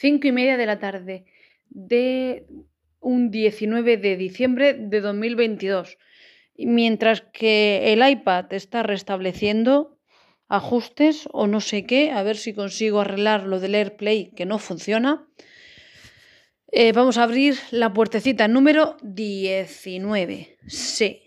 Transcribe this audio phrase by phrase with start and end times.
[0.00, 1.26] 5 y media de la tarde
[1.68, 2.46] de
[3.00, 5.98] un 19 de diciembre de 2022.
[6.56, 9.98] Mientras que el iPad está restableciendo
[10.48, 14.58] ajustes o no sé qué, a ver si consigo arreglar lo del AirPlay que no
[14.58, 15.28] funciona.
[16.72, 20.58] Eh, vamos a abrir la puertecita número 19.
[20.66, 21.22] Sí.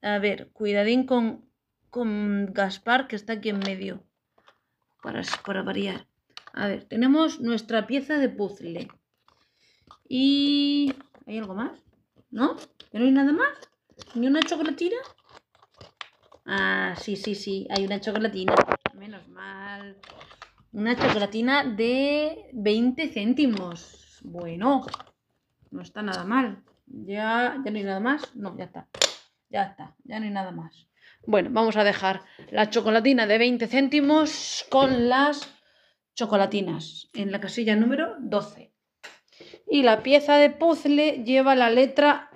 [0.00, 1.44] A ver, cuidadín con,
[1.90, 4.02] con Gaspar que está aquí en medio.
[5.02, 6.06] Para, para variar.
[6.58, 8.88] A ver, tenemos nuestra pieza de puzzle.
[10.08, 10.92] Y...
[11.24, 11.80] ¿Hay algo más?
[12.32, 12.56] ¿No?
[12.92, 13.56] ¿No hay nada más?
[14.16, 14.96] ¿Ni una chocolatina?
[16.44, 17.68] Ah, sí, sí, sí.
[17.70, 18.56] Hay una chocolatina.
[18.94, 19.98] Menos mal.
[20.72, 24.18] Una chocolatina de 20 céntimos.
[24.24, 24.84] Bueno,
[25.70, 26.64] no está nada mal.
[26.88, 28.34] Ya, ya no hay nada más.
[28.34, 28.88] No, ya está.
[29.48, 29.94] Ya está.
[30.02, 30.88] Ya no hay nada más.
[31.24, 35.57] Bueno, vamos a dejar la chocolatina de 20 céntimos con las
[36.18, 38.74] chocolatinas en la casilla número 12.
[39.68, 42.32] Y la pieza de puzzle lleva la letra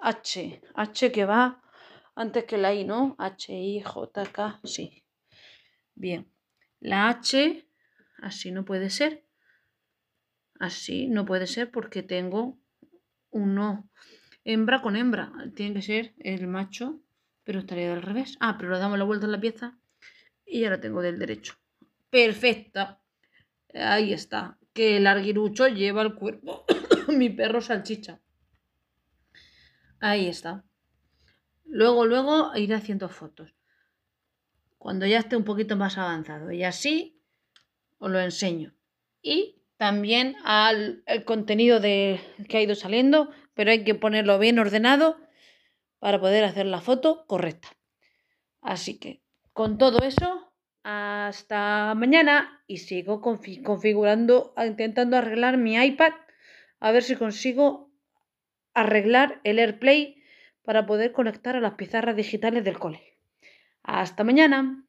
[0.00, 0.62] H.
[0.74, 1.62] H que va
[2.14, 3.16] antes que la I, ¿no?
[3.18, 5.04] H, I, J, K, sí.
[5.94, 6.32] Bien.
[6.80, 7.68] La H,
[8.22, 9.26] así no puede ser.
[10.58, 12.58] Así no puede ser porque tengo
[13.28, 13.90] uno
[14.44, 15.30] hembra con hembra.
[15.54, 17.02] Tiene que ser el macho,
[17.44, 18.38] pero estaría del revés.
[18.40, 19.78] Ah, pero le damos la vuelta a la pieza
[20.46, 21.56] y ahora tengo del derecho.
[22.08, 22.99] Perfecta.
[23.74, 26.64] Ahí está que el arguirucho lleva el cuerpo.
[27.08, 28.20] Mi perro salchicha.
[30.00, 30.64] Ahí está.
[31.64, 33.54] Luego, luego iré haciendo fotos.
[34.78, 36.50] Cuando ya esté un poquito más avanzado.
[36.52, 37.20] Y así
[37.98, 38.74] os lo enseño.
[39.22, 44.58] Y también al el contenido de, que ha ido saliendo, pero hay que ponerlo bien
[44.58, 45.18] ordenado
[45.98, 47.68] para poder hacer la foto correcta.
[48.62, 50.49] Así que con todo eso
[50.82, 56.12] hasta mañana y sigo configurando, intentando arreglar mi iPad
[56.80, 57.90] a ver si consigo
[58.74, 60.22] arreglar el AirPlay
[60.64, 63.18] para poder conectar a las pizarras digitales del cole.
[63.82, 64.86] Hasta mañana.